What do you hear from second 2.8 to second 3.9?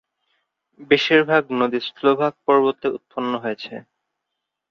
উৎপন্ন হয়েছে।